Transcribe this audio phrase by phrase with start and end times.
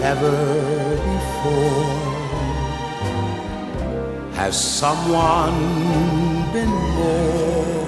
[0.00, 1.94] never before.
[4.32, 5.60] Has someone
[6.54, 7.80] been more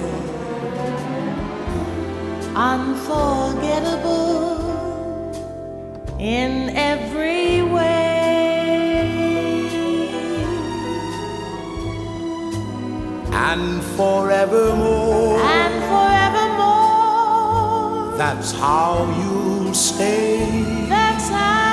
[2.55, 4.61] unforgettable
[6.19, 8.03] in every way.
[13.31, 15.39] And forevermore.
[15.39, 18.17] And forevermore.
[18.17, 20.63] That's how you'll stay.
[20.87, 21.72] That's how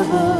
[0.00, 0.39] Unforgettable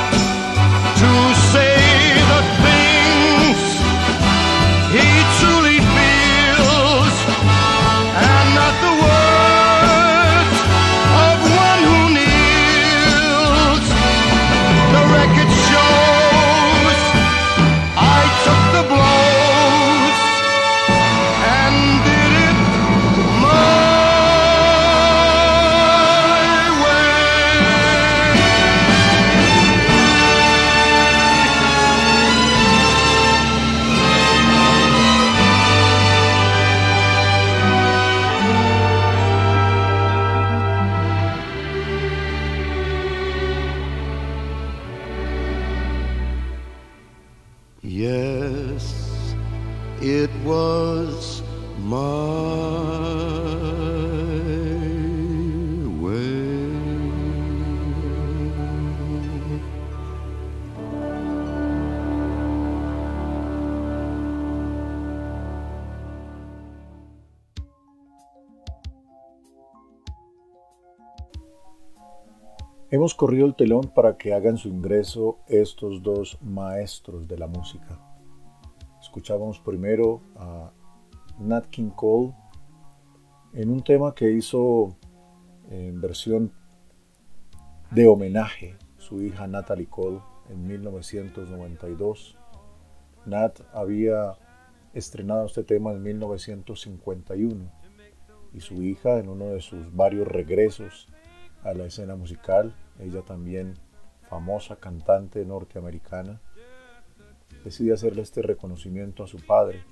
[73.21, 77.99] corrido el telón para que hagan su ingreso estos dos maestros de la música.
[78.99, 80.71] Escuchábamos primero a
[81.37, 82.33] Nat King Cole
[83.53, 84.97] en un tema que hizo
[85.69, 86.51] en versión
[87.91, 92.39] de homenaje su hija Natalie Cole en 1992.
[93.27, 94.33] Nat había
[94.95, 97.71] estrenado este tema en 1951
[98.51, 101.07] y su hija en uno de sus varios regresos
[101.63, 103.75] a la escena musical, ella también
[104.29, 106.39] famosa cantante norteamericana,
[107.63, 109.83] decide hacerle este reconocimiento a su padre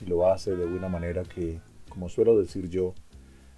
[0.00, 2.94] y lo hace de una manera que, como suelo decir yo,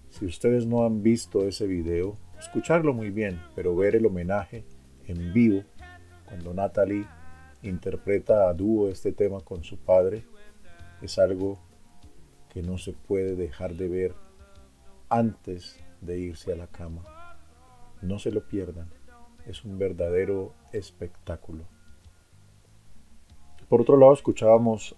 [0.09, 4.65] si ustedes no han visto ese video, escucharlo muy bien, pero ver el homenaje
[5.07, 5.63] en vivo
[6.27, 7.07] cuando Natalie
[7.63, 10.25] interpreta a dúo este tema con su padre
[11.03, 11.59] es algo
[12.49, 14.15] que no se puede dejar de ver
[15.09, 17.20] antes de irse a la cama.
[18.03, 18.89] No se lo pierdan,
[19.47, 21.65] es un verdadero espectáculo.
[23.69, 24.97] Por otro lado, escuchábamos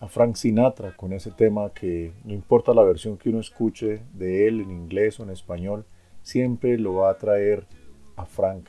[0.00, 4.48] a Frank Sinatra con ese tema que no importa la versión que uno escuche de
[4.48, 5.86] él en inglés o en español,
[6.22, 7.66] siempre lo va a traer
[8.16, 8.68] a Frank.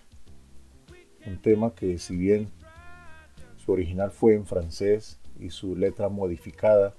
[1.25, 2.49] Un tema que si bien
[3.57, 6.93] su original fue en francés y su letra modificada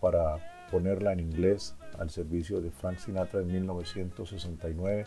[0.00, 5.06] para ponerla en inglés al servicio de Frank Sinatra en 1969,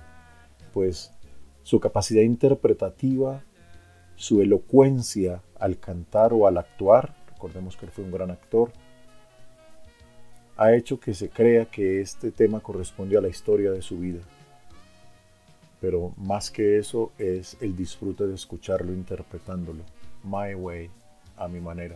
[0.78, 1.12] pues
[1.64, 3.44] su capacidad interpretativa,
[4.16, 8.72] su elocuencia al cantar o al actuar, recordemos que él fue un gran actor,
[10.56, 14.20] ha hecho que se crea que este tema corresponde a la historia de su vida.
[15.82, 19.82] Pero más que eso es el disfrute de escucharlo interpretándolo,
[20.24, 20.92] my way,
[21.38, 21.96] a mi manera.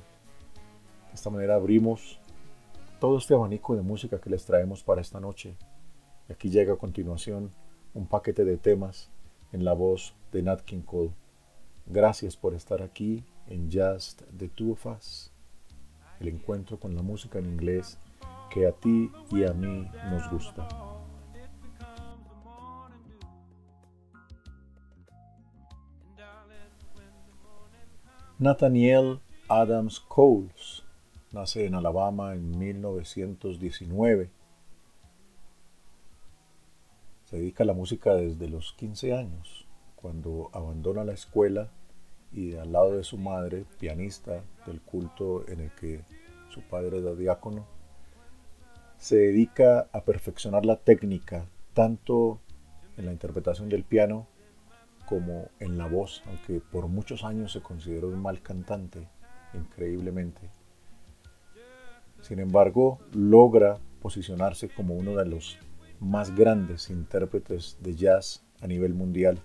[1.10, 2.20] De esta manera abrimos
[3.00, 5.56] todo este abanico de música que les traemos para esta noche.
[6.28, 7.52] Y aquí llega a continuación
[7.94, 9.10] un paquete de temas
[9.52, 11.12] en la voz de Nat King Cole.
[11.86, 15.32] Gracias por estar aquí en Just the Two of Us,
[16.20, 17.98] el encuentro con la música en inglés
[18.50, 20.68] que a ti y a mí nos gusta.
[28.40, 30.84] Nathaniel Adams Coles
[31.32, 34.30] nace en Alabama en 1919.
[37.32, 41.70] Se dedica a la música desde los 15 años, cuando abandona la escuela
[42.34, 46.04] y al lado de su madre, pianista del culto en el que
[46.50, 47.66] su padre era diácono,
[48.98, 52.42] se dedica a perfeccionar la técnica tanto
[52.98, 54.28] en la interpretación del piano
[55.06, 59.08] como en la voz, aunque por muchos años se consideró un mal cantante,
[59.54, 60.42] increíblemente.
[62.20, 65.58] Sin embargo, logra posicionarse como uno de los
[66.02, 69.40] más grandes intérpretes de jazz a nivel mundial.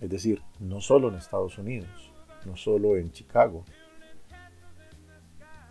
[0.00, 2.12] Es decir, no solo en Estados Unidos,
[2.44, 3.64] no solo en Chicago.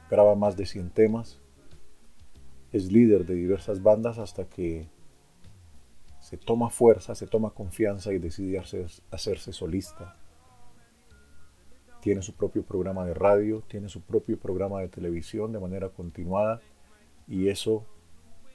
[0.10, 1.40] Graba más de 100 temas,
[2.72, 4.90] es líder de diversas bandas hasta que
[6.20, 8.60] se toma fuerza, se toma confianza y decide
[9.12, 10.18] hacerse solista.
[12.02, 16.62] Tiene su propio programa de radio, tiene su propio programa de televisión de manera continuada
[17.28, 17.86] y eso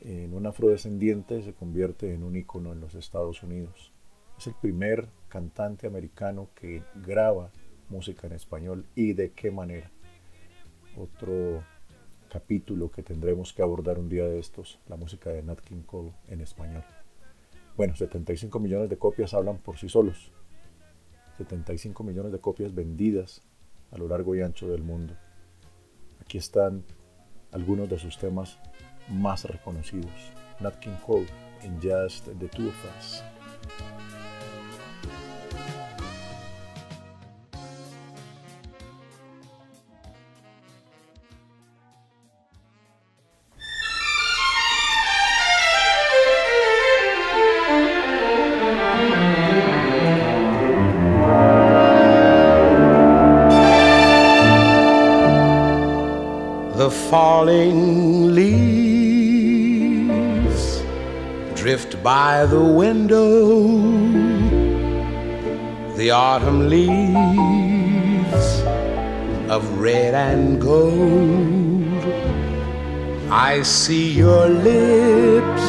[0.00, 3.92] en un afrodescendiente se convierte en un ícono en los Estados Unidos.
[4.38, 7.50] Es el primer cantante americano que graba
[7.88, 9.90] música en español y de qué manera.
[10.96, 11.62] Otro
[12.30, 16.12] capítulo que tendremos que abordar un día de estos, la música de Nat King Cole
[16.28, 16.84] en español.
[17.76, 20.32] Bueno, 75 millones de copias hablan por sí solos.
[21.38, 23.42] 75 millones de copias vendidas
[23.90, 25.14] a lo largo y ancho del mundo.
[26.20, 26.84] Aquí están
[27.52, 28.58] algunos de sus temas
[29.08, 30.10] más reconocidos.
[30.60, 31.26] Nat King Cole
[31.62, 33.22] en Just the Two of Us.
[56.76, 58.05] The falling
[62.06, 63.66] by the window,
[65.96, 68.46] the autumn leaves
[69.50, 72.04] of red and gold.
[73.28, 75.66] I see your lips,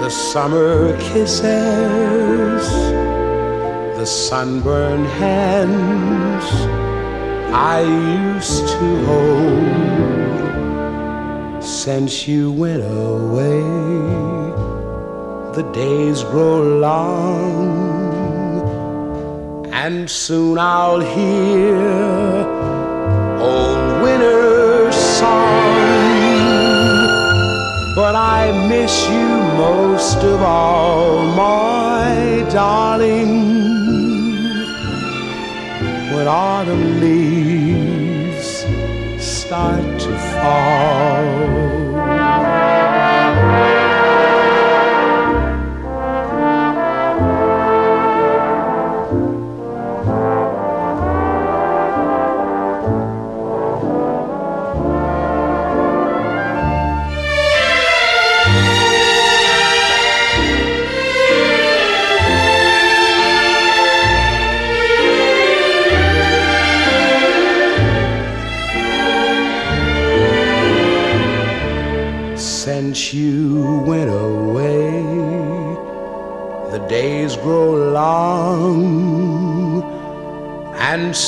[0.00, 2.64] the summer kisses,
[3.98, 6.46] the sunburned hands
[7.52, 10.61] I used to hold
[11.64, 13.62] since you went away.
[15.54, 17.68] The days grow long,
[19.72, 21.76] and soon I'll hear
[23.38, 25.62] old winter's song.
[27.94, 33.52] But I miss you most of all, my darling
[36.14, 38.64] when autumn leaves
[39.18, 40.82] start to fall.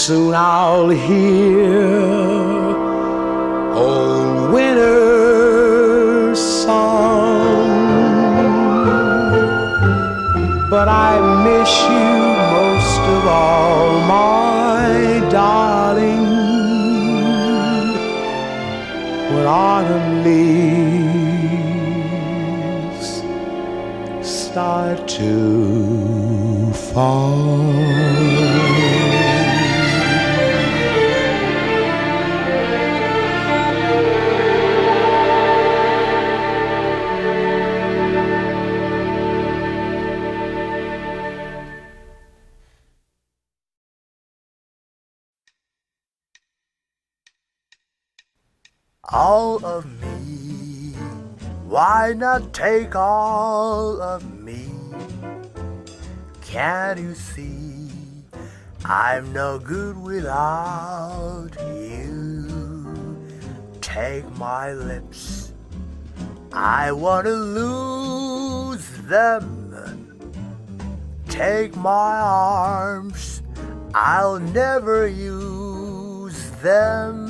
[0.07, 1.97] Soon I'll hear
[3.75, 7.71] old winter's song.
[10.69, 11.13] But I
[11.47, 12.17] miss you
[12.59, 14.87] most of all, my
[15.31, 16.27] darling.
[19.33, 21.05] When autumn leaves
[24.21, 28.24] start to fall.
[49.15, 50.93] All of me.
[51.69, 54.73] Why not take all of me?
[56.43, 57.91] Can't you see
[58.85, 63.25] I'm no good without you.
[63.81, 65.53] Take my lips,
[66.53, 69.61] I want to lose them.
[71.29, 73.43] Take my arms,
[73.95, 77.24] I'll never use them.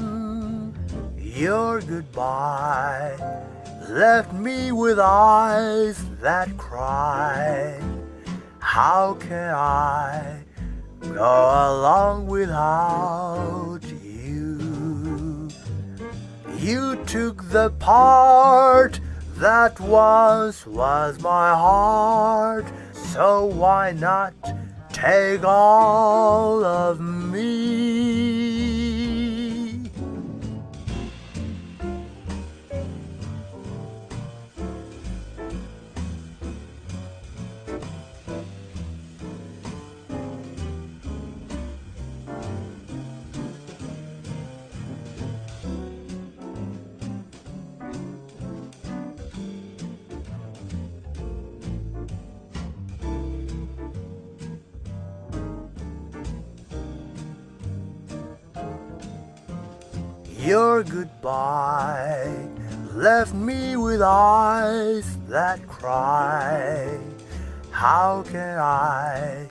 [1.35, 3.17] Your goodbye
[3.89, 7.81] left me with eyes that cry.
[8.61, 10.45] How can I
[11.01, 15.49] go along without you?
[16.57, 19.01] You took the part
[19.39, 24.35] that once was my heart, so why not
[24.93, 28.34] take all of me?
[60.55, 62.49] Your goodbye
[62.93, 66.97] left me with eyes that cry.
[67.73, 69.51] How can I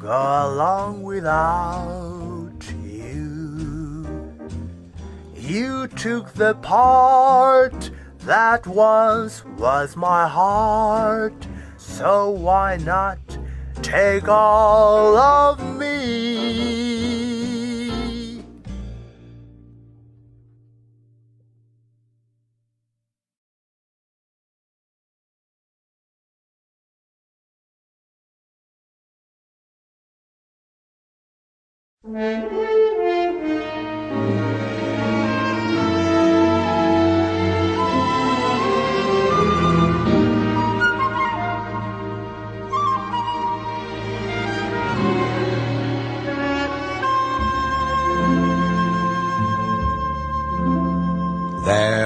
[0.00, 0.10] go
[0.48, 2.50] along without
[2.82, 4.04] you?
[5.36, 7.92] You took the part
[8.26, 13.20] that once was my heart, so why not
[13.82, 15.93] take all of me?
[32.14, 32.46] There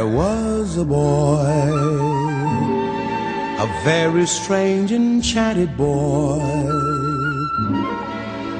[0.06, 1.44] was a boy,
[3.58, 6.77] a very strange, enchanted boy.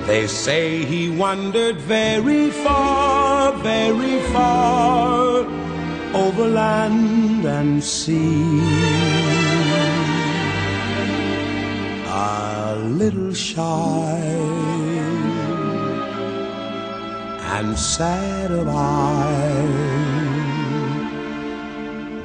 [0.08, 5.44] They say he wandered very far, very far
[6.14, 8.62] over land and sea.
[12.06, 14.18] A little shy
[17.56, 19.68] and sad of eye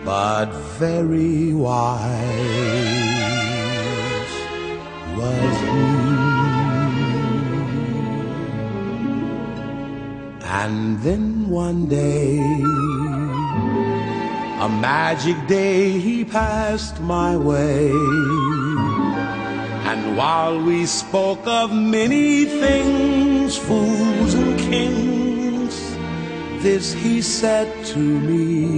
[0.06, 3.03] but very wise
[10.56, 12.38] And then one day,
[14.62, 17.90] a magic day, he passed my way.
[19.90, 25.76] And while we spoke of many things, fools and kings,
[26.62, 28.78] this he said to me.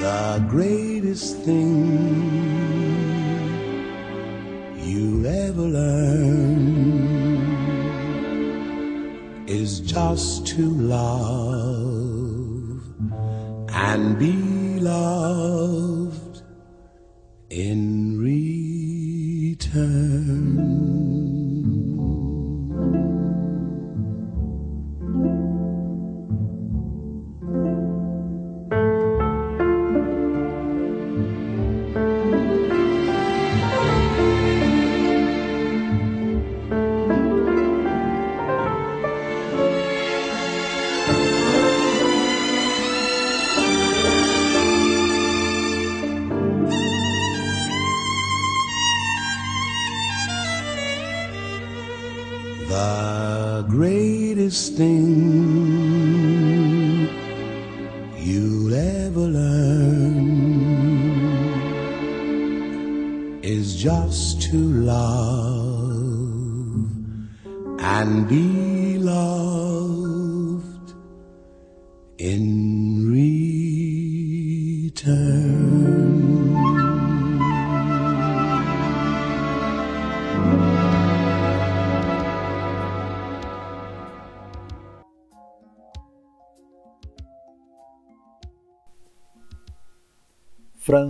[0.00, 2.65] The greatest thing
[9.96, 12.82] just to love
[13.70, 16.42] and be loved
[17.48, 17.85] in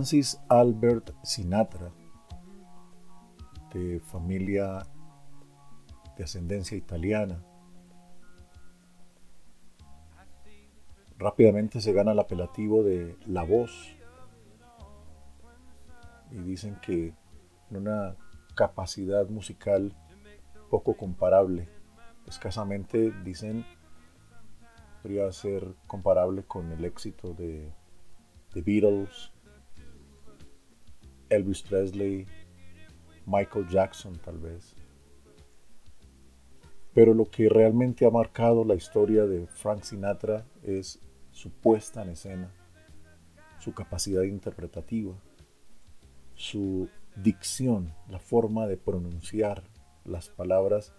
[0.07, 1.91] Francis Albert Sinatra
[3.73, 4.87] de familia
[6.15, 7.43] de ascendencia italiana.
[11.17, 13.97] Rápidamente se gana el apelativo de La Voz
[16.31, 17.13] y dicen que
[17.69, 18.15] una
[18.55, 19.93] capacidad musical
[20.69, 21.67] poco comparable,
[22.27, 23.65] escasamente dicen
[25.01, 27.73] podría ser comparable con el éxito de
[28.53, 29.33] The Beatles,
[31.29, 32.25] Elvis Presley,
[33.25, 34.75] Michael Jackson tal vez.
[36.93, 40.99] Pero lo que realmente ha marcado la historia de Frank Sinatra es
[41.31, 42.51] su puesta en escena,
[43.59, 45.13] su capacidad interpretativa,
[46.33, 49.63] su dicción, la forma de pronunciar
[50.05, 50.93] las palabras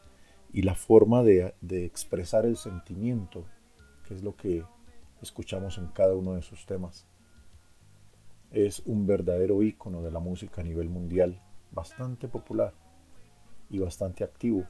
[0.53, 3.45] y la forma de, expresar el sentimiento,
[4.07, 4.65] que es lo que
[5.23, 7.07] escuchamos en cada uno de sus temas.
[8.51, 12.75] Es un verdadero ícono de la música a nivel mundial, bastante popular
[13.71, 14.65] y bastante activo.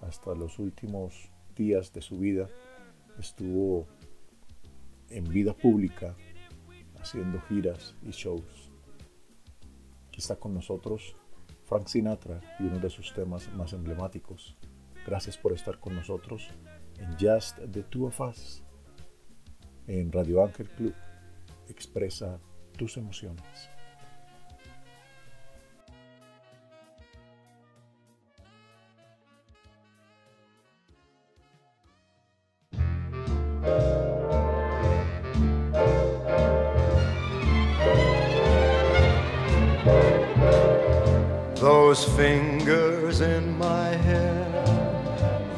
[0.00, 2.48] Hasta los últimos días de su vida
[3.18, 3.86] estuvo
[5.10, 6.16] en vida pública
[7.00, 8.70] haciendo giras y shows
[10.20, 11.16] está con nosotros
[11.64, 14.56] Frank Sinatra y uno de sus temas más emblemáticos.
[15.06, 16.48] Gracias por estar con nosotros
[16.98, 18.62] en Just the Two of Us.
[19.86, 20.94] En Radio Ángel Club
[21.68, 22.38] expresa
[22.80, 23.68] tus emociones.
[41.56, 44.46] those fingers in my hair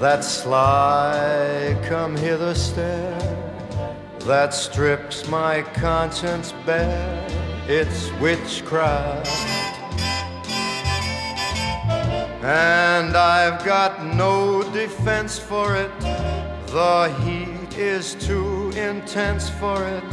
[0.00, 3.31] that sly come hither stare
[4.24, 7.26] that strips my conscience bare.
[7.66, 9.26] It's witchcraft.
[12.44, 15.90] And I've got no defense for it.
[16.68, 20.04] The heat is too intense for it.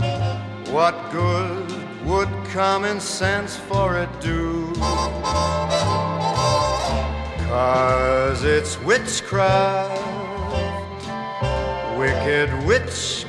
[0.72, 1.68] What good
[2.04, 4.74] would common sense for it do?
[7.48, 10.02] Cause it's witchcraft,
[11.98, 13.29] wicked witchcraft.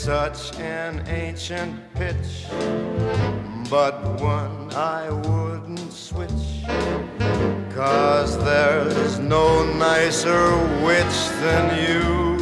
[0.00, 2.46] Such an ancient pitch,
[3.68, 6.64] but one I wouldn't switch.
[7.74, 12.39] Cause there's no nicer witch than you.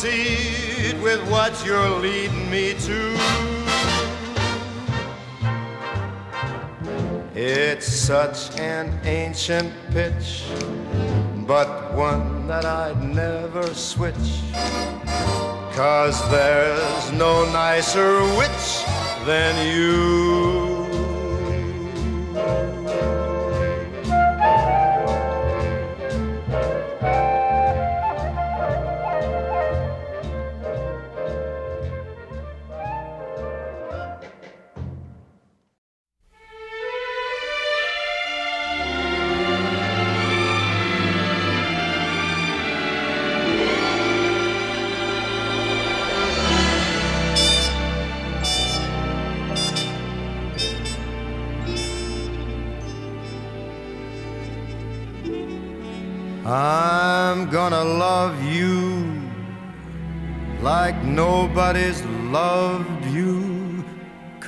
[0.00, 3.18] Proceed with what you're leading me to.
[7.34, 10.44] It's such an ancient pitch,
[11.48, 14.14] but one that I'd never switch.
[15.72, 18.84] Cause there's no nicer witch
[19.26, 20.87] than you.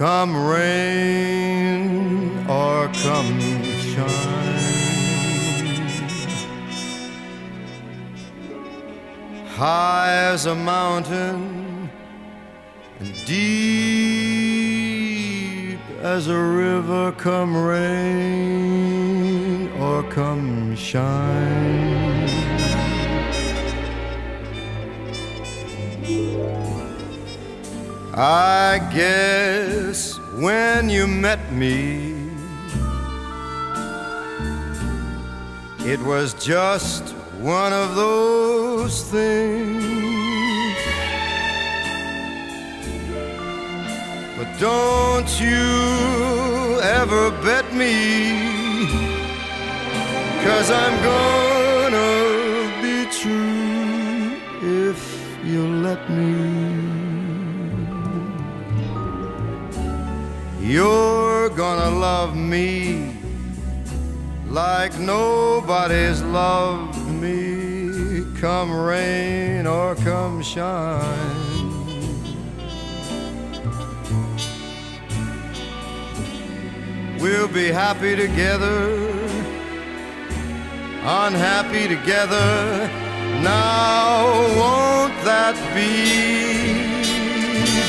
[0.01, 1.89] Come rain
[2.49, 3.41] or come
[3.93, 4.07] shine.
[9.49, 11.91] High as a mountain
[12.99, 13.41] and deep
[16.01, 18.91] as a river, come rain
[19.73, 22.00] or come shine.
[28.23, 32.13] I guess when you met me,
[35.87, 39.81] it was just one of those things.
[44.37, 48.37] But don't you ever bet me,
[50.45, 55.01] cause I'm gonna be true if
[55.43, 56.90] you let me.
[60.71, 63.17] You're gonna love me
[64.47, 71.03] like nobody's loved me, come rain or come shine.
[77.19, 78.95] We'll be happy together,
[81.03, 82.89] unhappy together.
[83.43, 84.23] Now,
[84.57, 87.01] won't that be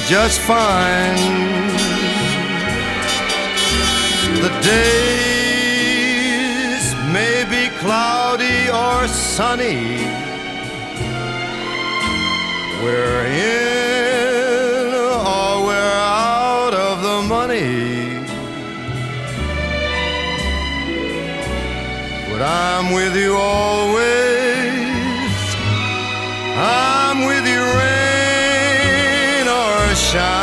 [0.09, 1.70] just fine?
[4.41, 6.15] The days
[7.13, 9.81] may be cloudy or sunny.
[12.81, 15.99] We're in or we're
[16.33, 18.25] out of the money.
[22.31, 24.01] But I'm with you always.
[26.57, 30.40] I'm with you, rain or shine.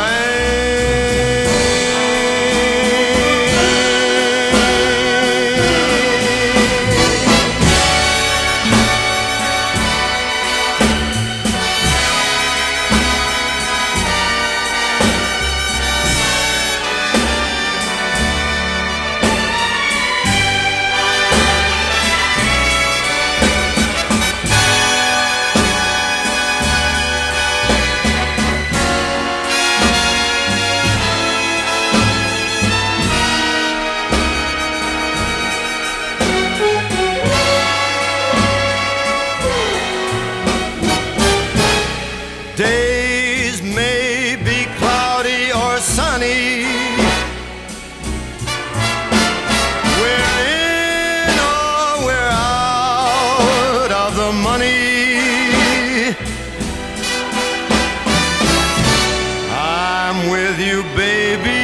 [60.29, 61.58] With you, baby.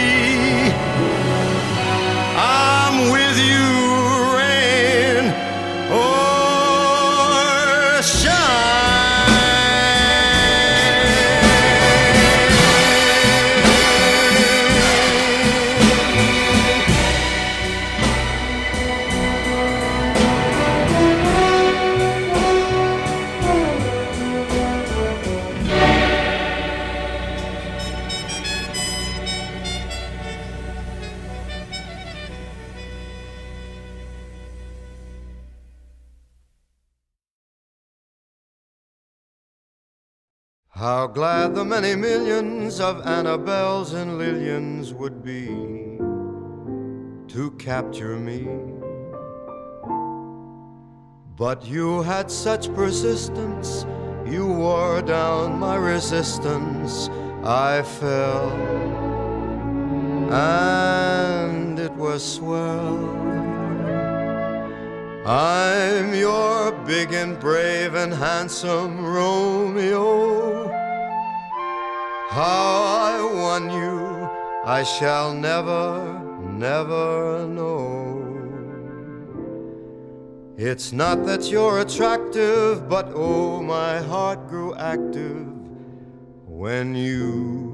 [41.16, 45.48] Glad the many millions of Annabelles and Lillians would be
[47.34, 48.50] to capture me.
[51.38, 53.86] But you had such persistence,
[54.26, 57.10] you wore down my resistance.
[57.46, 58.52] I fell,
[60.34, 63.00] and it was swell.
[65.26, 70.75] I'm your big and brave and handsome Romeo.
[72.36, 74.30] How I won you,
[74.66, 77.96] I shall never, never know.
[80.58, 85.48] It's not that you're attractive, but oh, my heart grew active
[86.46, 87.72] when you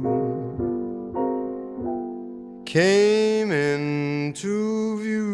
[2.63, 5.32] came into view.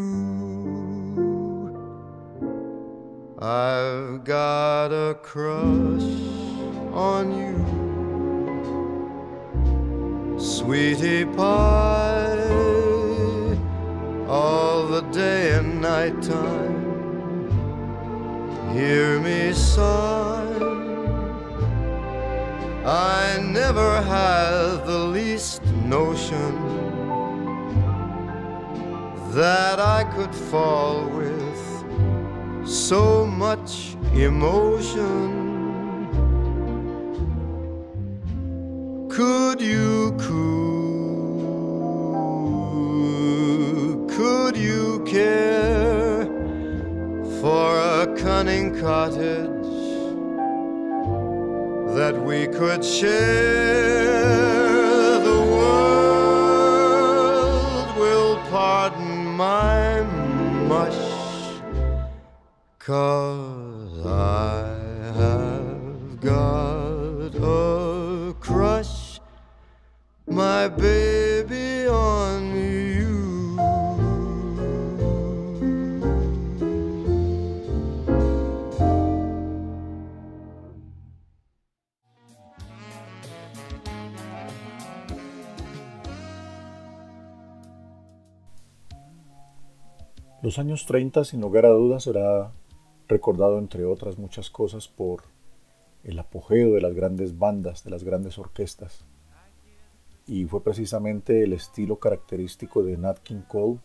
[3.39, 6.15] I've got a crush
[6.93, 7.66] on you,
[10.37, 12.37] sweetie pie,
[14.27, 16.77] all the day and night time.
[18.73, 20.45] Hear me sigh.
[22.85, 26.55] I never had the least notion
[29.33, 35.46] that I could fall with so much emotion.
[39.17, 41.25] Could you coo?
[44.15, 46.25] Could you care
[47.41, 49.47] for a cunning cottage
[51.95, 53.17] that we could share?
[55.29, 56.77] The world
[57.97, 60.01] will pardon my
[60.67, 60.93] mush,
[62.77, 63.56] cause
[90.47, 92.53] Los años 30, sin lugar a dudas, será
[93.09, 95.23] recordado, entre otras muchas cosas, por
[96.05, 99.03] el apogeo de las grandes bandas, de las grandes orquestas.
[100.25, 103.79] Y fue precisamente el estilo característico de Nat King Cole,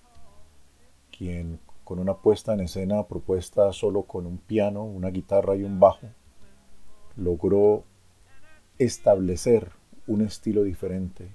[1.10, 5.80] quien con una puesta en escena propuesta solo con un piano, una guitarra y un
[5.80, 6.06] bajo,
[7.16, 7.82] logró
[8.78, 9.72] establecer
[10.06, 11.26] un estilo diferente,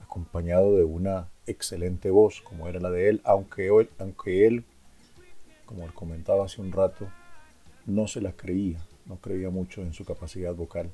[0.00, 4.64] acompañado de una excelente voz como era la de él, aunque, él- aunque él,
[5.66, 7.06] como comentaba hace un rato,
[7.86, 10.90] no se la creía, no creía mucho en su capacidad vocal.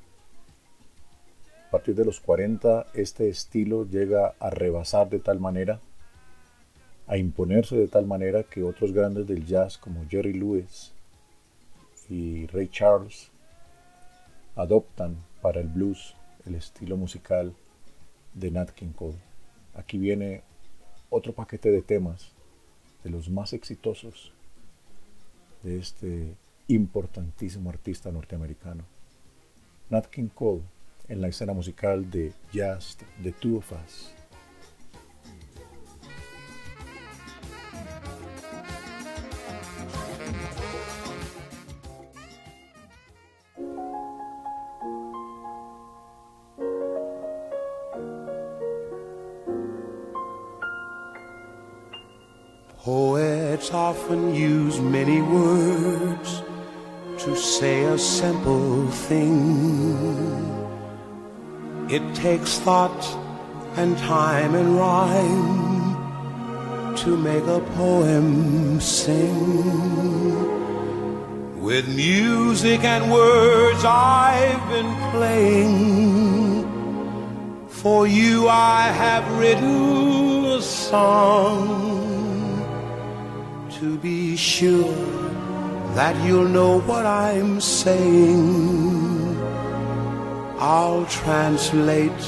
[1.67, 5.79] A partir de los 40, este estilo llega a rebasar de tal manera,
[7.07, 10.91] a imponerse de tal manera que otros grandes del jazz como Jerry Lewis
[12.09, 13.29] y Ray Charles
[14.55, 17.53] adoptan para el blues el estilo musical
[18.33, 19.30] de Nat King Cole.
[19.73, 20.43] Aquí viene
[21.09, 22.31] otro paquete de temas
[23.03, 24.33] de los más exitosos
[25.63, 26.35] de este
[26.67, 28.83] importantísimo artista norteamericano.
[29.89, 30.61] Nat King Cole
[31.07, 34.20] en la escena musical de Just the Two of Us.
[52.83, 56.41] Poets often use many words
[57.19, 59.37] to say a simple thing.
[61.91, 63.05] It takes thought
[63.75, 65.95] and time and rhyme
[66.95, 69.37] to make a poem sing.
[71.61, 76.65] With music and words I've been playing.
[77.69, 81.90] For you I have written a song
[83.81, 84.93] to be sure
[85.95, 89.35] that you'll know what I'm saying.
[90.59, 92.23] I'll translate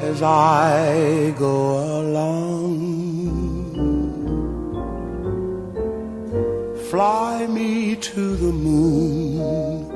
[0.00, 2.74] as I go along.
[6.90, 9.86] Fly me to the moon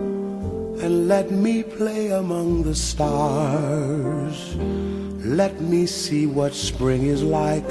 [0.80, 4.54] and let me play among the stars.
[5.26, 7.68] Let me see what spring is like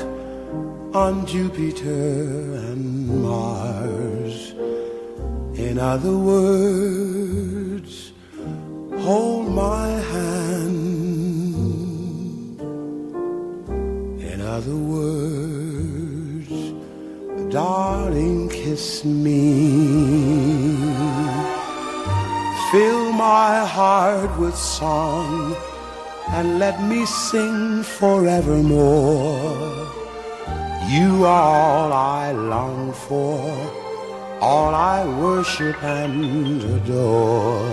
[0.93, 4.51] on Jupiter and Mars.
[5.58, 8.12] In other words,
[8.99, 10.99] hold my hand.
[14.19, 16.52] In other words,
[17.54, 19.54] darling, kiss me.
[22.71, 25.56] Fill my heart with song
[26.29, 29.81] and let me sing forevermore.
[30.92, 33.39] You are all I long for,
[34.42, 37.63] all I worship and adore.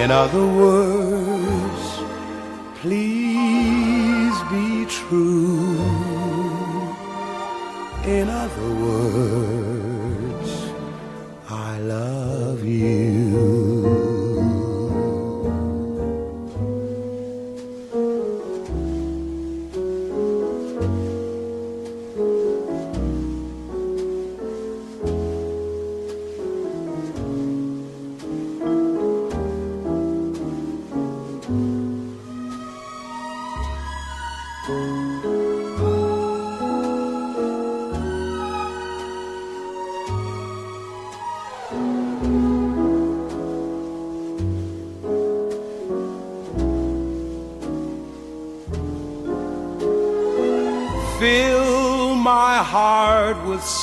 [0.00, 1.84] In other words,
[2.80, 5.76] please be true.
[8.06, 9.63] In other words,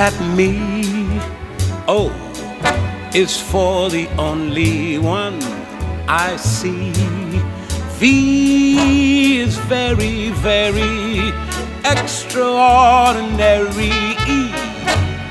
[0.00, 0.58] At me.
[1.88, 2.12] Oh, o
[3.14, 5.40] is for the only one
[6.08, 6.92] I see.
[7.98, 11.32] V is very, very
[11.84, 13.90] extraordinary.
[14.28, 14.52] E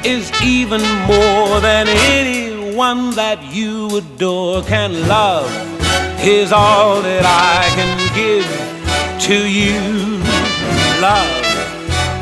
[0.03, 5.49] is even more than anyone that you adore can love.
[6.19, 8.45] Is all that I can give
[9.27, 9.79] to you.
[11.01, 11.46] Love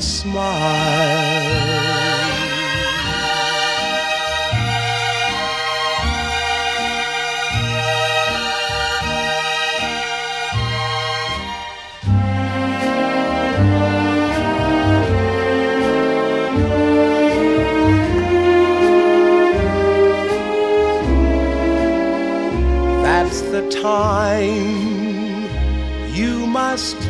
[0.00, 1.90] smile.
[23.02, 25.44] That's the time
[26.14, 27.09] you must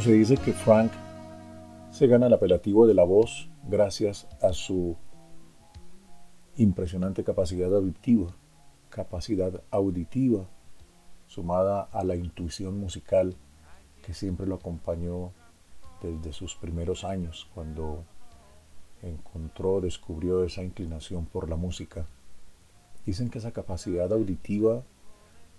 [0.00, 0.92] Se dice que Frank
[1.90, 4.94] se gana el apelativo de la voz gracias a su
[6.56, 8.36] impresionante capacidad auditiva,
[8.88, 10.46] capacidad auditiva
[11.26, 13.36] sumada a la intuición musical
[14.04, 15.32] que siempre lo acompañó
[16.02, 18.04] desde sus primeros años, cuando
[19.02, 22.06] encontró, descubrió esa inclinación por la música.
[23.06, 24.82] Dicen que esa capacidad auditiva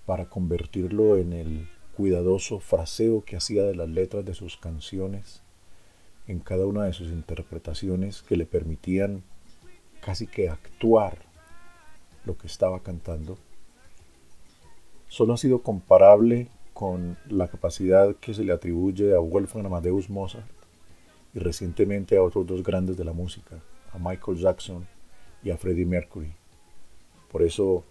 [0.05, 1.67] para convertirlo en el
[1.97, 5.41] cuidadoso fraseo que hacía de las letras de sus canciones
[6.27, 9.23] en cada una de sus interpretaciones que le permitían
[9.99, 11.17] casi que actuar
[12.23, 13.39] lo que estaba cantando,
[15.07, 20.45] solo ha sido comparable con la capacidad que se le atribuye a Wolfgang Amadeus Mozart
[21.33, 23.59] y recientemente a otros dos grandes de la música,
[23.91, 24.87] a Michael Jackson
[25.41, 26.35] y a Freddie Mercury.
[27.31, 27.83] Por eso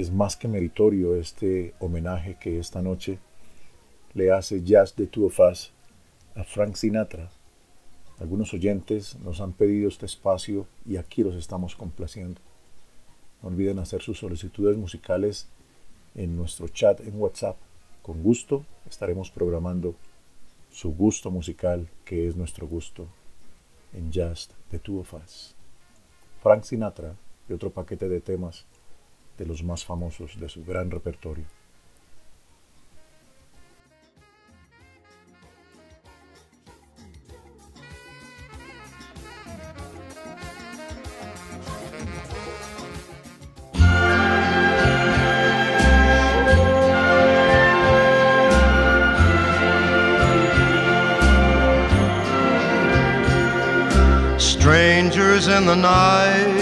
[0.00, 3.18] es más que meritorio este homenaje que esta noche
[4.14, 5.70] le hace Jazz de Two of Us
[6.34, 7.30] a Frank Sinatra.
[8.18, 12.40] Algunos oyentes nos han pedido este espacio y aquí los estamos complaciendo.
[13.42, 15.46] No olviden hacer sus solicitudes musicales
[16.14, 17.58] en nuestro chat en WhatsApp.
[18.00, 19.94] Con gusto estaremos programando
[20.70, 23.08] su gusto musical, que es nuestro gusto,
[23.92, 25.54] en Just the Two of Us.
[26.42, 27.14] Frank Sinatra
[27.46, 28.64] y otro paquete de temas
[29.42, 31.44] de los más famosos de su gran repertorio.
[54.38, 56.61] Strangers in the night,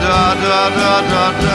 [0.00, 1.54] Da da da da da.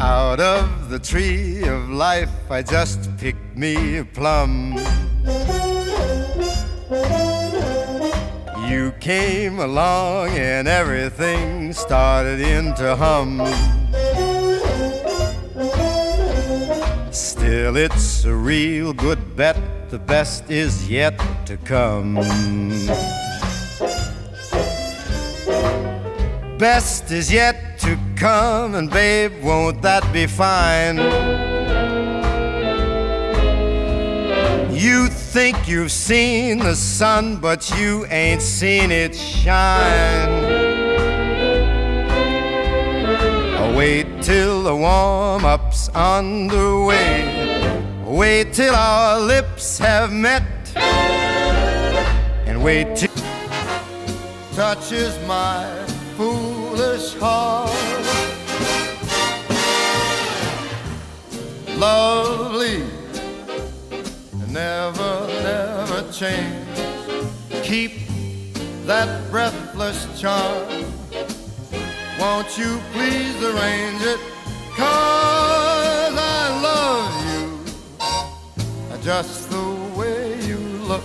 [0.00, 1.57] Out of the tree
[1.98, 4.76] life, I just picked me a plum.
[8.68, 13.42] You came along and everything started into hum.
[17.10, 19.58] Still, it's a real good bet,
[19.90, 22.14] the best is yet to come.
[26.58, 31.57] Best is yet to come, and babe, won't that be fine?
[34.78, 40.30] You think you've seen the sun, but you ain't seen it shine.
[43.74, 47.74] Wait till the warm up's underway.
[48.04, 50.44] Wait till our lips have met.
[52.46, 53.10] And wait till
[54.54, 55.66] touches my
[56.16, 57.72] foolish heart.
[61.76, 62.84] Lovely,
[64.50, 66.66] never, never change.
[67.62, 67.92] Keep
[68.86, 70.66] that breathless charm.
[72.20, 74.20] Won't you please arrange it?
[74.76, 77.38] Cause I love you
[79.02, 81.04] just the way you look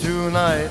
[0.00, 0.70] tonight.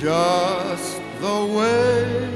[0.00, 2.30] Just the way.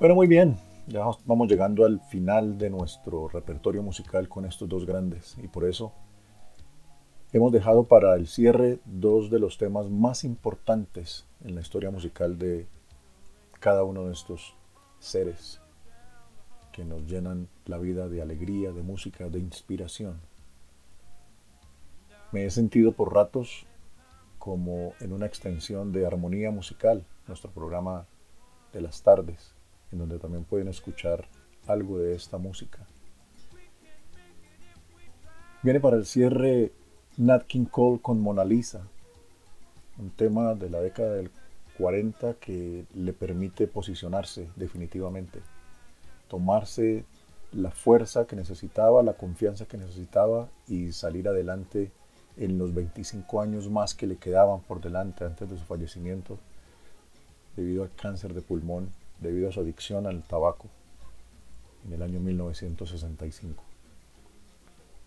[0.00, 0.56] Bueno, muy bien.
[0.88, 5.68] Ya vamos llegando al final de nuestro repertorio musical con estos dos grandes y por
[5.68, 5.92] eso
[7.32, 12.38] hemos dejado para el cierre dos de los temas más importantes en la historia musical
[12.38, 12.66] de
[13.60, 14.54] cada uno de estos
[14.98, 15.60] seres
[16.72, 20.20] que nos llenan la vida de alegría, de música, de inspiración.
[22.32, 23.66] Me he sentido por ratos
[24.38, 28.06] como en una extensión de armonía musical, nuestro programa
[28.72, 29.54] de las tardes,
[29.92, 31.28] en donde también pueden escuchar
[31.66, 32.86] algo de esta música.
[35.62, 36.72] Viene para el cierre
[37.16, 38.82] Nat King Cole con Mona Lisa,
[39.98, 41.30] un tema de la década del
[41.76, 45.40] 40 que le permite posicionarse definitivamente,
[46.28, 47.04] tomarse
[47.52, 51.90] la fuerza que necesitaba, la confianza que necesitaba y salir adelante
[52.36, 56.38] en los 25 años más que le quedaban por delante antes de su fallecimiento
[57.56, 60.68] debido al cáncer de pulmón, debido a su adicción al tabaco
[61.86, 63.69] en el año 1965.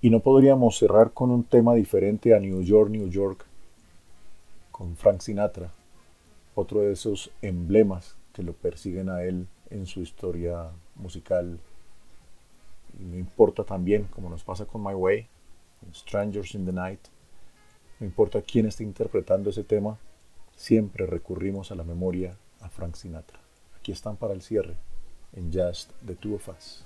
[0.04, 3.46] Y no podríamos cerrar con un tema diferente a New York, New York,
[4.70, 5.72] con Frank Sinatra,
[6.54, 11.58] otro de esos emblemas que lo persiguen a él en su historia musical
[13.00, 15.28] no importa también, como nos pasa con My Way,
[15.94, 17.00] Strangers in the Night,
[18.00, 19.98] no importa quién esté interpretando ese tema,
[20.56, 23.40] siempre recurrimos a la memoria a Frank Sinatra.
[23.80, 24.76] Aquí están para el cierre,
[25.34, 26.86] en Just the Two of Us.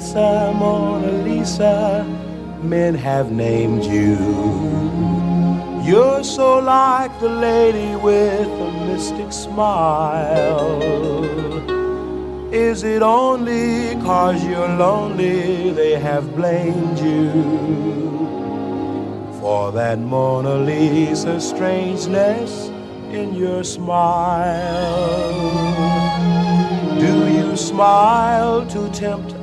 [0.00, 2.06] Lisa, Mona Lisa,
[2.62, 4.16] men have named you.
[5.84, 10.82] You're so like the lady with a mystic smile.
[12.50, 17.30] Is it only cause you're lonely they have blamed you
[19.38, 22.68] for that Mona Lisa strangeness
[23.12, 24.70] in your smile?
[26.98, 29.29] Do you smile to tempt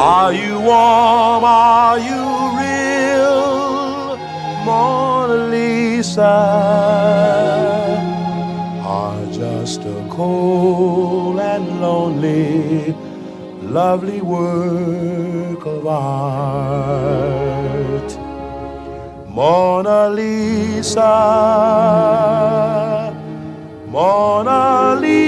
[0.00, 1.42] Are you warm?
[1.42, 2.22] Are you
[2.60, 4.16] real,
[4.64, 6.38] Mona Lisa?
[8.84, 12.94] Are just a cold and lonely,
[13.60, 17.18] lovely work of art.
[19.28, 21.10] Mona Lisa,
[23.88, 25.27] Mona Lisa.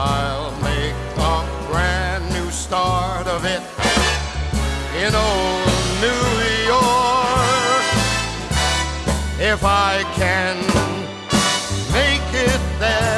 [0.00, 3.60] I'll make a brand new start of it
[5.02, 5.66] in old
[5.98, 6.24] New
[6.70, 7.82] York.
[9.40, 10.54] If I can
[11.92, 13.17] make it there,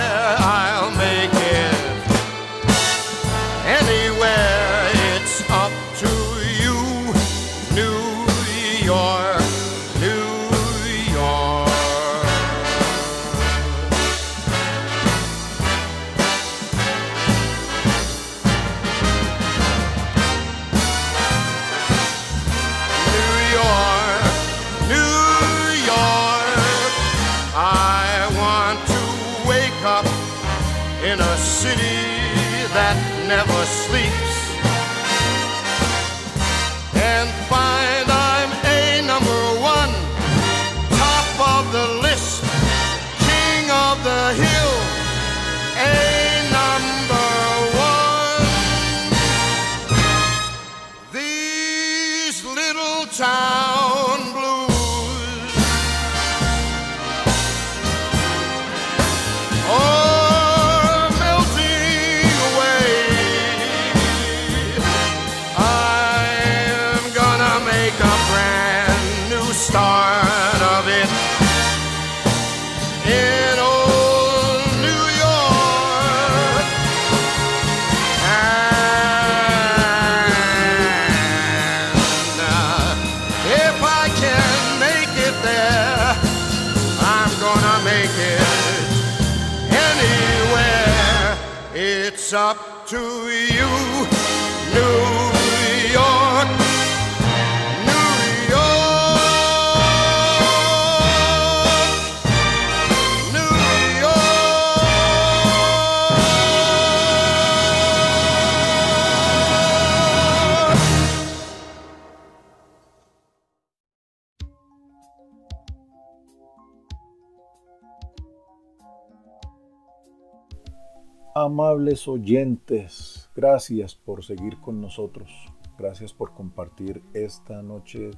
[121.60, 125.30] Amables oyentes, gracias por seguir con nosotros.
[125.76, 128.12] Gracias por compartir esta noche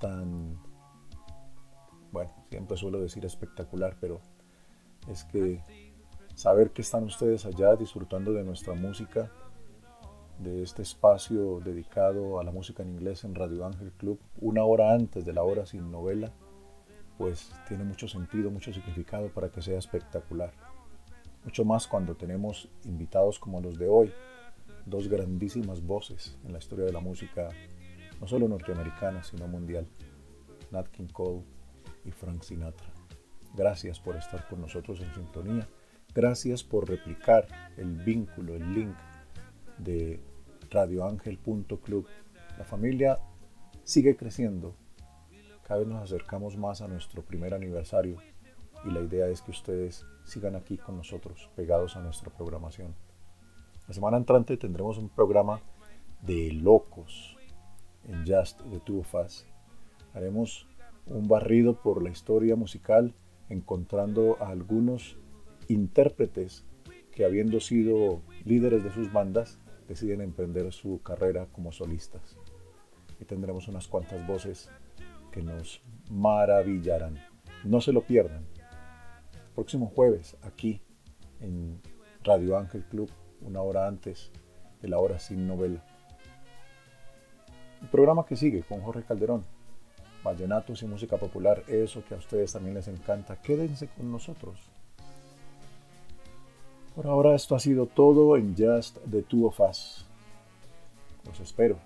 [0.00, 0.60] tan,
[2.10, 4.20] bueno, siempre suelo decir espectacular, pero
[5.06, 5.62] es que
[6.34, 9.30] saber que están ustedes allá disfrutando de nuestra música,
[10.40, 14.92] de este espacio dedicado a la música en inglés en Radio Ángel Club, una hora
[14.92, 16.32] antes de la hora sin novela,
[17.18, 20.65] pues tiene mucho sentido, mucho significado para que sea espectacular.
[21.46, 24.12] Mucho más cuando tenemos invitados como los de hoy,
[24.84, 27.50] dos grandísimas voces en la historia de la música,
[28.20, 29.86] no solo norteamericana, sino mundial,
[30.72, 31.44] Nat King Cole
[32.04, 32.92] y Frank Sinatra.
[33.54, 35.68] Gracias por estar con nosotros en sintonía.
[36.12, 38.96] Gracias por replicar el vínculo, el link
[39.78, 40.20] de
[40.68, 42.08] radioangel.club.
[42.58, 43.20] La familia
[43.84, 44.74] sigue creciendo.
[45.62, 48.16] Cada vez nos acercamos más a nuestro primer aniversario
[48.86, 52.94] y la idea es que ustedes sigan aquí con nosotros, pegados a nuestra programación.
[53.88, 55.60] La semana entrante tendremos un programa
[56.22, 57.36] de locos
[58.04, 59.46] en Just the Two of Us.
[60.14, 60.66] Haremos
[61.06, 63.14] un barrido por la historia musical
[63.48, 65.16] encontrando a algunos
[65.68, 66.64] intérpretes
[67.12, 69.58] que habiendo sido líderes de sus bandas
[69.88, 72.36] deciden emprender su carrera como solistas.
[73.20, 74.68] Y tendremos unas cuantas voces
[75.32, 77.18] que nos maravillarán.
[77.64, 78.46] No se lo pierdan.
[79.56, 80.82] Próximo jueves aquí
[81.40, 81.80] en
[82.22, 84.30] Radio Ángel Club, una hora antes
[84.82, 85.82] de la hora sin novela.
[87.80, 89.46] El programa que sigue con Jorge Calderón,
[90.22, 94.60] Vallenatos y música popular, eso que a ustedes también les encanta, quédense con nosotros.
[96.94, 100.04] Por ahora esto ha sido todo en Just the Two of Us.
[101.24, 101.78] Los espero.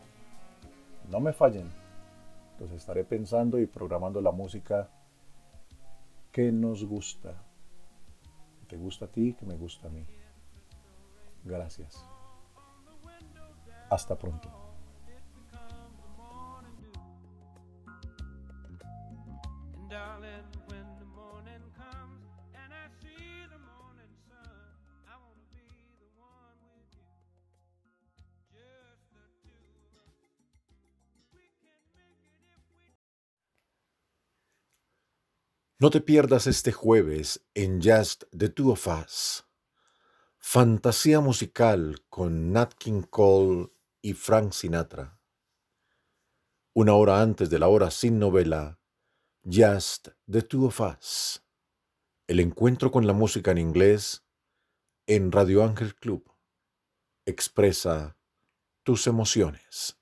[1.09, 1.71] No me fallen.
[2.59, 4.91] Los estaré pensando y programando la música
[6.33, 7.49] que nos gusta.
[8.71, 10.07] Te gusta a ti, que me gusta a mí.
[11.43, 12.09] Gracias.
[13.91, 14.49] Hasta pronto.
[35.81, 39.47] No te pierdas este jueves en Just the Two of Us.
[40.37, 43.72] Fantasía musical con Nat King Cole
[44.03, 45.18] y Frank Sinatra.
[46.74, 48.78] Una hora antes de la hora sin novela,
[49.43, 51.43] Just the Two of Us.
[52.26, 54.22] El encuentro con la música en inglés
[55.07, 56.31] en Radio Ángel Club.
[57.24, 58.18] Expresa
[58.83, 59.99] tus emociones.